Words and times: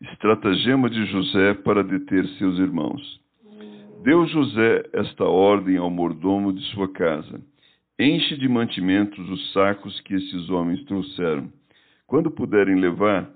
Estratagema 0.00 0.88
de 0.88 1.06
José 1.06 1.54
para 1.54 1.82
deter 1.82 2.24
seus 2.38 2.56
irmãos. 2.60 3.20
Deu 4.04 4.24
José 4.28 4.88
esta 4.92 5.24
ordem 5.24 5.76
ao 5.76 5.90
mordomo 5.90 6.52
de 6.52 6.62
sua 6.66 6.86
casa: 6.92 7.40
Enche 7.98 8.36
de 8.36 8.48
mantimentos 8.48 9.28
os 9.28 9.52
sacos 9.52 10.00
que 10.02 10.14
esses 10.14 10.48
homens 10.50 10.84
trouxeram, 10.84 11.52
quando 12.06 12.30
puderem 12.30 12.76
levar, 12.76 13.28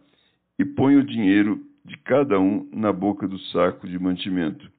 e 0.56 0.64
põe 0.64 0.94
o 0.94 1.04
dinheiro 1.04 1.60
de 1.84 1.96
cada 1.98 2.38
um 2.38 2.70
na 2.72 2.92
boca 2.92 3.26
do 3.26 3.40
saco 3.40 3.88
de 3.88 3.98
mantimento. 3.98 4.70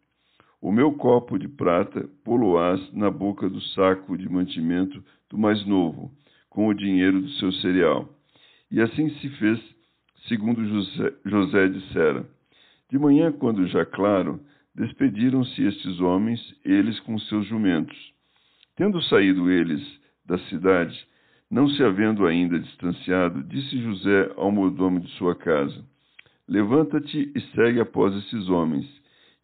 O 0.62 0.72
meu 0.72 0.94
copo 0.94 1.38
de 1.38 1.50
prata 1.50 2.10
poloás 2.24 2.80
na 2.94 3.12
boca 3.12 3.50
do 3.50 3.60
saco 3.60 4.18
de 4.18 4.30
mantimento 4.30 5.04
do 5.30 5.38
mais 5.38 5.66
novo, 5.66 6.10
com 6.50 6.66
o 6.66 6.74
dinheiro 6.74 7.20
do 7.20 7.30
seu 7.32 7.52
cereal. 7.52 8.08
E 8.72 8.80
assim 8.80 9.10
se 9.16 9.28
fez 9.32 9.73
segundo 10.28 10.66
José, 10.66 11.14
José 11.26 11.68
dissera. 11.68 12.26
De 12.90 12.98
manhã, 12.98 13.32
quando 13.32 13.68
já 13.68 13.86
claro, 13.86 14.40
despediram-se 14.76 15.64
estes 15.66 16.00
homens, 16.00 16.40
eles 16.64 17.00
com 17.02 17.18
seus 17.20 17.46
jumentos. 17.48 17.98
Tendo 18.76 19.02
saído 19.04 19.52
eles 19.52 19.82
da 20.26 20.38
cidade, 20.50 20.98
não 21.50 21.68
se 21.70 21.84
havendo 21.84 22.26
ainda 22.26 22.60
distanciado, 22.60 23.44
disse 23.44 23.78
José 23.82 24.32
ao 24.36 24.52
mordomo 24.52 25.00
de 25.00 25.10
sua 25.12 25.36
casa: 25.36 25.84
Levanta-te 26.48 27.32
e 27.36 27.42
segue 27.56 27.80
após 27.80 28.16
esses 28.16 28.50
homens, 28.50 28.86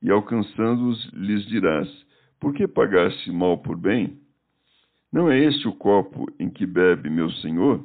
e 0.01 0.09
alcançando-os, 0.09 1.05
lhes 1.13 1.45
dirás: 1.45 1.87
Por 2.39 2.53
que 2.53 2.67
pagaste 2.67 3.31
mal 3.31 3.59
por 3.59 3.77
bem? 3.77 4.17
Não 5.11 5.29
é 5.29 5.39
este 5.43 5.67
o 5.67 5.73
copo 5.73 6.25
em 6.39 6.49
que 6.49 6.65
bebe 6.65 7.09
meu 7.09 7.29
senhor? 7.31 7.83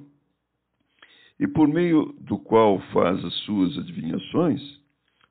E 1.39 1.47
por 1.47 1.69
meio 1.69 2.15
do 2.21 2.39
qual 2.39 2.81
faz 2.93 3.25
as 3.25 3.35
suas 3.41 3.77
adivinhações, 3.79 4.63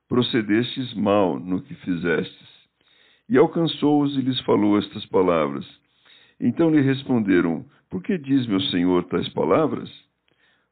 procedestes 0.07 0.93
mal 0.93 1.39
no 1.39 1.61
que 1.61 1.73
fizestes. 1.75 2.53
E 3.29 3.37
alcançou-os 3.37 4.15
e 4.17 4.21
lhes 4.21 4.39
falou 4.41 4.77
estas 4.77 5.05
palavras. 5.05 5.65
Então 6.39 6.69
lhe 6.69 6.81
responderam: 6.81 7.65
Por 7.89 8.03
que 8.03 8.17
diz 8.17 8.45
meu 8.47 8.59
senhor 8.61 9.05
tais 9.05 9.29
palavras? 9.29 9.89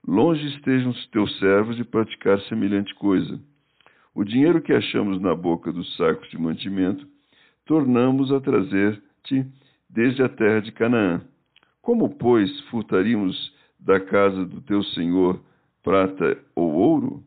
Longe 0.06 0.46
estejam 0.48 0.92
os 0.92 1.08
teus 1.08 1.38
servos 1.40 1.78
de 1.78 1.84
praticar 1.84 2.40
semelhante 2.42 2.94
coisa. 2.96 3.40
O 4.14 4.24
dinheiro 4.24 4.62
que 4.62 4.74
achamos 4.74 5.22
na 5.22 5.34
boca 5.34 5.72
dos 5.72 5.96
sacos 5.96 6.30
de 6.30 6.38
mantimento, 6.38 7.08
tornamos 7.66 8.32
a 8.32 8.42
trazer-te 8.42 9.46
desde 9.90 10.22
a 10.24 10.30
terra 10.30 10.62
de 10.62 10.72
Canaã. 10.72 11.22
Como, 11.82 12.18
pois, 12.18 12.59
furtaríamos 12.70 13.54
da 13.82 14.00
casa 14.00 14.46
do 14.46 14.62
teu 14.62 14.84
senhor 14.84 15.42
prata 15.84 16.38
ou 16.56 16.72
ouro? 16.72 17.24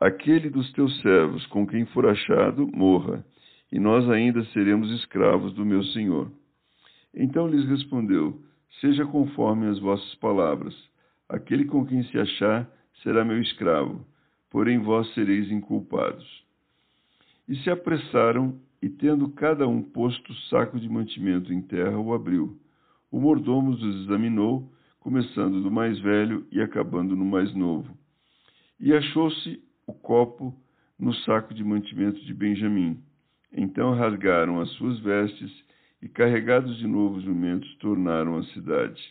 Aquele 0.00 0.50
dos 0.50 0.70
teus 0.72 1.00
servos 1.00 1.46
com 1.46 1.64
quem 1.64 1.86
for 1.86 2.06
achado 2.06 2.66
morra, 2.66 3.24
e 3.70 3.78
nós 3.78 4.08
ainda 4.10 4.44
seremos 4.46 4.90
escravos 4.90 5.54
do 5.54 5.64
meu 5.64 5.82
senhor. 5.84 6.30
Então 7.14 7.46
lhes 7.46 7.64
respondeu: 7.68 8.42
Seja 8.80 9.06
conforme 9.06 9.68
as 9.68 9.78
vossas 9.78 10.14
palavras. 10.16 10.74
Aquele 11.28 11.64
com 11.64 11.86
quem 11.86 12.02
se 12.04 12.18
achar 12.18 12.68
será 13.02 13.24
meu 13.24 13.40
escravo, 13.40 14.04
porém 14.50 14.78
vós 14.78 15.12
sereis 15.14 15.50
inculpados. 15.50 16.44
E 17.48 17.56
se 17.56 17.70
apressaram, 17.70 18.60
e 18.82 18.88
tendo 18.88 19.28
cada 19.30 19.66
um 19.68 19.80
posto 19.80 20.32
o 20.32 20.36
saco 20.50 20.78
de 20.78 20.88
mantimento 20.88 21.52
em 21.52 21.62
terra, 21.62 21.98
o 21.98 22.12
abriu. 22.12 22.58
O 23.10 23.20
mordomo 23.20 23.70
os 23.70 24.02
examinou 24.02 24.68
começando 25.02 25.60
do 25.60 25.70
mais 25.70 25.98
velho 25.98 26.46
e 26.52 26.60
acabando 26.60 27.16
no 27.16 27.24
mais 27.24 27.52
novo. 27.54 27.92
E 28.78 28.92
achou-se 28.94 29.60
o 29.84 29.92
copo 29.92 30.54
no 30.98 31.12
saco 31.12 31.52
de 31.52 31.64
mantimento 31.64 32.24
de 32.24 32.32
Benjamim. 32.32 33.02
Então 33.52 33.94
rasgaram 33.94 34.60
as 34.60 34.70
suas 34.70 35.00
vestes 35.00 35.52
e, 36.00 36.08
carregados 36.08 36.78
de 36.78 36.86
novo 36.86 37.16
os 37.16 37.24
jumentos, 37.24 37.74
tornaram 37.76 38.38
à 38.38 38.44
cidade. 38.44 39.02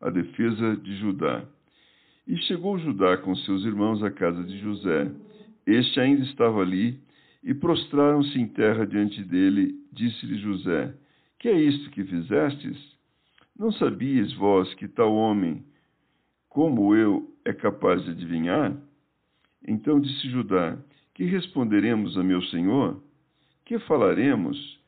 A 0.00 0.08
defesa 0.08 0.74
de 0.76 0.96
Judá. 0.96 1.44
E 2.26 2.38
chegou 2.38 2.78
Judá 2.78 3.18
com 3.18 3.36
seus 3.36 3.62
irmãos 3.64 4.02
à 4.02 4.10
casa 4.10 4.42
de 4.42 4.58
José. 4.58 5.12
Este 5.66 6.00
ainda 6.00 6.22
estava 6.22 6.62
ali, 6.62 6.98
e 7.42 7.52
prostraram-se 7.52 8.38
em 8.38 8.48
terra 8.48 8.86
diante 8.86 9.22
dele. 9.22 9.74
Disse-lhe 9.92 10.38
José: 10.38 10.94
Que 11.38 11.48
é 11.48 11.60
isto 11.60 11.90
que 11.90 12.04
fizestes? 12.04 12.93
Não 13.56 13.70
sabias 13.72 14.32
vós 14.34 14.72
que 14.74 14.88
tal 14.88 15.14
homem, 15.14 15.64
como 16.48 16.94
eu, 16.94 17.32
é 17.44 17.52
capaz 17.52 18.04
de 18.04 18.10
adivinhar? 18.10 18.76
Então 19.66 20.00
disse 20.00 20.28
Judá: 20.28 20.76
Que 21.14 21.24
responderemos 21.24 22.18
a 22.18 22.22
meu 22.24 22.42
senhor? 22.44 23.00
Que 23.64 23.78
falaremos? 23.80 24.80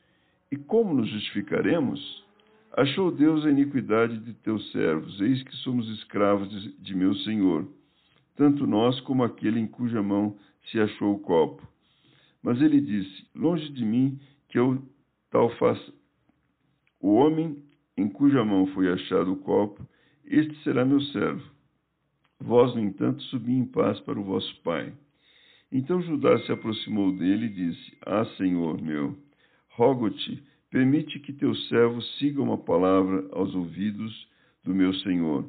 E 0.51 0.57
como 0.57 0.93
nos 0.93 1.09
justificaremos? 1.09 2.25
Achou 2.73 3.09
Deus 3.09 3.45
a 3.45 3.49
iniquidade 3.49 4.19
de 4.19 4.33
teus 4.33 4.71
servos, 4.71 5.19
eis 5.19 5.41
que 5.43 5.55
somos 5.57 5.89
escravos 5.97 6.49
de, 6.49 6.73
de 6.77 6.95
meu 6.95 7.15
senhor, 7.15 7.67
tanto 8.35 8.67
nós 8.67 8.99
como 9.01 9.23
aquele 9.23 9.59
em 9.59 9.67
cuja 9.67 10.03
mão 10.03 10.37
se 10.69 10.79
achou 10.79 11.15
o 11.15 11.19
copo. 11.19 11.67
Mas 12.43 12.61
ele 12.61 12.79
disse: 12.79 13.27
Longe 13.33 13.69
de 13.69 13.83
mim 13.83 14.19
que 14.49 14.59
eu 14.59 14.81
tal 15.31 15.49
faça. 15.57 15.93
O 16.99 17.13
homem 17.13 17.63
em 17.97 18.07
cuja 18.07 18.45
mão 18.45 18.67
foi 18.67 18.91
achado 18.91 19.33
o 19.33 19.37
copo, 19.37 19.85
este 20.23 20.55
será 20.63 20.85
meu 20.85 21.01
servo. 21.01 21.43
Vós, 22.39 22.75
no 22.75 22.81
entanto, 22.81 23.23
subi 23.23 23.53
em 23.53 23.65
paz 23.65 23.99
para 24.01 24.19
o 24.19 24.23
vosso 24.23 24.61
pai. 24.61 24.93
Então 25.71 26.01
Judá 26.01 26.37
se 26.39 26.51
aproximou 26.51 27.11
dele 27.11 27.47
e 27.47 27.53
disse: 27.53 27.97
Ah, 28.05 28.25
Senhor 28.37 28.79
meu, 28.81 29.17
rogo-te, 29.69 30.43
permite 30.69 31.19
que 31.19 31.33
teu 31.33 31.55
servo 31.55 32.01
siga 32.01 32.41
uma 32.41 32.57
palavra 32.57 33.27
aos 33.31 33.53
ouvidos 33.55 34.27
do 34.63 34.73
meu 34.73 34.93
senhor, 34.93 35.45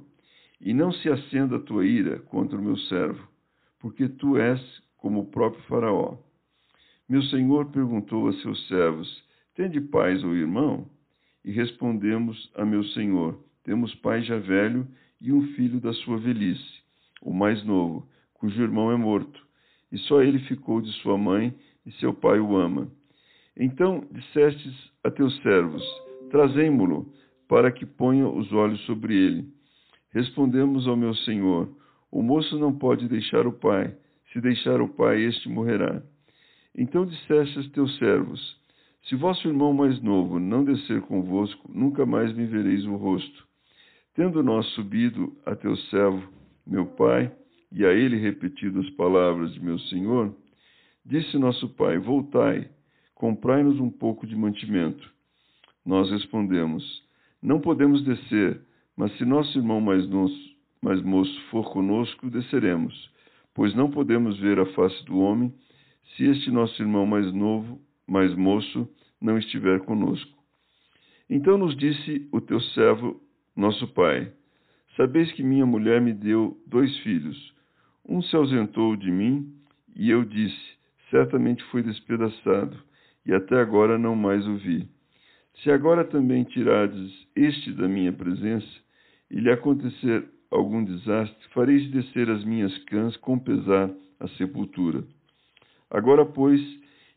e 0.60 0.72
não 0.72 0.90
se 0.90 1.08
acenda 1.08 1.56
a 1.56 1.60
tua 1.60 1.84
ira 1.84 2.20
contra 2.20 2.58
o 2.58 2.62
meu 2.62 2.76
servo, 2.76 3.28
porque 3.78 4.08
tu 4.08 4.36
és 4.36 4.60
como 4.96 5.20
o 5.20 5.26
próprio 5.26 5.62
Faraó. 5.64 6.16
Meu 7.08 7.22
senhor 7.24 7.70
perguntou 7.70 8.28
a 8.28 8.32
seus 8.34 8.66
servos: 8.66 9.24
Tende 9.54 9.80
paz, 9.80 10.22
ou 10.24 10.34
irmão? 10.34 10.88
E 11.48 11.50
respondemos 11.50 12.52
a 12.56 12.62
meu 12.62 12.84
senhor: 12.84 13.42
Temos 13.64 13.94
pai 13.94 14.20
já 14.20 14.36
velho 14.36 14.86
e 15.18 15.32
um 15.32 15.46
filho 15.54 15.80
da 15.80 15.94
sua 15.94 16.18
velhice, 16.18 16.82
o 17.22 17.32
mais 17.32 17.64
novo, 17.64 18.06
cujo 18.34 18.60
irmão 18.60 18.92
é 18.92 18.96
morto, 18.96 19.40
e 19.90 19.96
só 19.96 20.20
ele 20.20 20.40
ficou 20.40 20.82
de 20.82 20.92
sua 21.00 21.16
mãe, 21.16 21.54
e 21.86 21.92
seu 21.92 22.12
pai 22.12 22.38
o 22.38 22.54
ama. 22.54 22.92
Então 23.56 24.06
dissestes 24.12 24.74
a 25.02 25.10
teus 25.10 25.34
servos: 25.40 25.82
Trazemo-lo, 26.30 27.10
para 27.48 27.72
que 27.72 27.86
ponha 27.86 28.28
os 28.28 28.52
olhos 28.52 28.82
sobre 28.82 29.16
ele. 29.16 29.48
Respondemos 30.12 30.86
ao 30.86 30.98
meu 30.98 31.14
senhor: 31.14 31.66
O 32.12 32.22
moço 32.22 32.58
não 32.58 32.76
pode 32.76 33.08
deixar 33.08 33.46
o 33.46 33.54
pai. 33.54 33.96
Se 34.34 34.40
deixar 34.42 34.82
o 34.82 34.88
pai, 34.90 35.22
este 35.22 35.48
morrerá. 35.48 36.02
Então 36.76 37.06
disseste 37.06 37.58
a 37.58 37.70
teus 37.70 37.96
servos: 37.96 38.57
se 39.08 39.16
vosso 39.16 39.48
irmão 39.48 39.72
mais 39.72 40.00
novo 40.02 40.38
não 40.38 40.62
descer 40.62 41.00
convosco, 41.02 41.70
nunca 41.72 42.04
mais 42.04 42.30
me 42.34 42.44
vereis 42.44 42.84
o 42.84 42.94
rosto. 42.94 43.48
Tendo 44.14 44.42
nós 44.42 44.66
subido 44.74 45.34
a 45.46 45.56
teu 45.56 45.74
servo, 45.76 46.28
meu 46.66 46.84
pai, 46.84 47.32
e 47.72 47.86
a 47.86 47.92
ele 47.92 48.18
repetido 48.18 48.80
as 48.80 48.90
palavras 48.90 49.54
de 49.54 49.60
meu 49.60 49.78
senhor, 49.78 50.34
disse 51.06 51.38
nosso 51.38 51.70
pai: 51.70 51.98
Voltai, 51.98 52.68
comprai-nos 53.14 53.80
um 53.80 53.88
pouco 53.88 54.26
de 54.26 54.36
mantimento. 54.36 55.10
Nós 55.86 56.10
respondemos: 56.10 56.84
Não 57.42 57.60
podemos 57.60 58.02
descer, 58.04 58.60
mas 58.94 59.16
se 59.16 59.24
nosso 59.24 59.56
irmão 59.58 59.80
mais, 59.80 60.06
nosso, 60.06 60.56
mais 60.82 61.00
moço 61.02 61.40
for 61.50 61.72
conosco, 61.72 62.28
desceremos, 62.28 63.10
pois 63.54 63.74
não 63.74 63.90
podemos 63.90 64.38
ver 64.38 64.58
a 64.58 64.66
face 64.66 65.02
do 65.06 65.18
homem 65.18 65.50
se 66.14 66.24
este 66.24 66.50
nosso 66.50 66.82
irmão 66.82 67.06
mais 67.06 67.32
novo 67.32 67.80
mais 68.08 68.34
moço 68.34 68.88
não 69.20 69.38
estiver 69.38 69.80
conosco. 69.80 70.32
Então 71.28 71.58
nos 71.58 71.76
disse 71.76 72.26
o 72.32 72.40
teu 72.40 72.60
servo, 72.60 73.20
nosso 73.54 73.86
pai: 73.88 74.32
Sabeis 74.96 75.30
que 75.32 75.42
minha 75.42 75.66
mulher 75.66 76.00
me 76.00 76.12
deu 76.12 76.56
dois 76.66 76.96
filhos. 77.00 77.54
Um 78.08 78.22
se 78.22 78.34
ausentou 78.34 78.96
de 78.96 79.10
mim, 79.10 79.52
e 79.94 80.10
eu 80.10 80.24
disse: 80.24 80.78
certamente 81.10 81.62
foi 81.64 81.82
despedaçado, 81.82 82.76
e 83.26 83.34
até 83.34 83.60
agora 83.60 83.98
não 83.98 84.16
mais 84.16 84.46
o 84.46 84.56
vi. 84.56 84.88
Se 85.62 85.70
agora 85.70 86.04
também 86.04 86.44
tirardes 86.44 87.12
este 87.36 87.72
da 87.72 87.88
minha 87.88 88.12
presença, 88.12 88.66
e 89.30 89.40
lhe 89.40 89.50
acontecer 89.50 90.24
algum 90.50 90.82
desastre, 90.82 91.36
fareis 91.52 91.90
descer 91.90 92.30
as 92.30 92.44
minhas 92.44 92.76
cãs 92.84 93.16
com 93.18 93.38
pesar 93.38 93.90
à 94.18 94.28
sepultura. 94.28 95.04
Agora, 95.90 96.24
pois, 96.24 96.60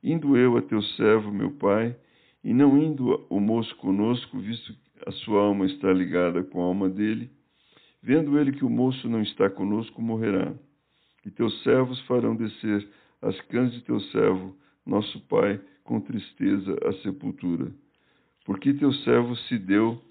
indo 0.03 0.38
eu 0.38 0.57
a 0.57 0.62
teu 0.62 0.81
servo, 0.81 1.31
meu 1.31 1.51
pai, 1.51 1.95
e 2.44 2.53
não 2.53 2.77
indo 2.77 3.25
o 3.30 3.39
moço 3.39 3.75
conosco, 3.77 4.39
visto 4.39 4.74
que 4.74 5.09
a 5.09 5.12
sua 5.12 5.42
alma 5.42 5.65
está 5.65 5.92
ligada 5.92 6.44
com 6.44 6.62
a 6.62 6.65
alma 6.65 6.89
dele, 6.89 7.30
vendo 8.01 8.39
ele 8.39 8.51
que 8.51 8.65
o 8.65 8.69
moço 8.69 9.07
não 9.07 9.21
está 9.21 9.50
conosco, 9.50 10.01
morrerá. 10.01 10.53
E 11.25 11.30
teus 11.30 11.62
servos 11.62 12.00
farão 12.01 12.36
descer 12.36 12.88
as 13.21 13.39
cãs 13.42 13.71
de 13.71 13.81
teu 13.81 14.00
servo, 14.00 14.56
nosso 14.86 15.19
pai, 15.27 15.62
com 15.83 16.01
tristeza 16.01 16.75
à 16.83 16.94
sepultura. 17.04 17.71
Porque 18.45 18.74
teu 18.74 18.92
servo 18.94 19.36
se 19.36 19.57
deu 19.57 20.01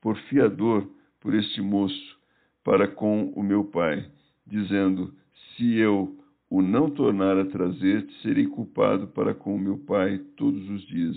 por 0.00 0.16
fiador 0.28 0.86
por 1.20 1.34
este 1.34 1.60
moço 1.62 2.18
para 2.62 2.86
com 2.86 3.32
o 3.34 3.42
meu 3.42 3.64
pai, 3.64 4.06
dizendo: 4.46 5.14
Se 5.56 5.76
eu 5.76 6.19
o 6.50 6.60
não 6.60 6.90
tornar 6.90 7.38
a 7.38 7.46
trazer-te, 7.46 8.12
serei 8.22 8.46
culpado 8.46 9.06
para 9.06 9.32
com 9.32 9.56
meu 9.56 9.78
pai 9.78 10.18
todos 10.36 10.68
os 10.68 10.84
dias. 10.88 11.16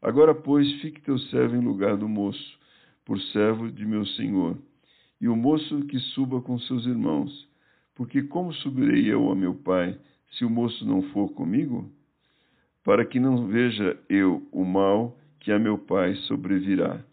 Agora, 0.00 0.32
pois, 0.32 0.70
fique 0.80 1.00
teu 1.00 1.18
servo 1.18 1.56
em 1.56 1.64
lugar 1.64 1.96
do 1.96 2.08
moço, 2.08 2.58
por 3.04 3.20
servo 3.20 3.68
de 3.68 3.84
meu 3.84 4.06
senhor, 4.06 4.56
e 5.20 5.26
o 5.26 5.34
moço 5.34 5.84
que 5.86 5.98
suba 5.98 6.40
com 6.40 6.56
seus 6.60 6.86
irmãos. 6.86 7.48
Porque 7.96 8.22
como 8.22 8.52
subirei 8.52 9.12
eu 9.12 9.30
a 9.30 9.34
meu 9.34 9.54
pai, 9.54 9.98
se 10.32 10.44
o 10.44 10.50
moço 10.50 10.86
não 10.86 11.02
for 11.10 11.32
comigo? 11.32 11.90
Para 12.84 13.04
que 13.04 13.18
não 13.18 13.48
veja 13.48 13.98
eu 14.08 14.46
o 14.52 14.64
mal 14.64 15.16
que 15.40 15.50
a 15.50 15.58
meu 15.58 15.78
pai 15.78 16.14
sobrevirá. 16.26 17.02